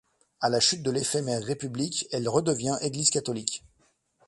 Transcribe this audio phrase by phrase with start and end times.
[0.39, 3.63] À la chute de l’éphémère république, elle redevient église catholique.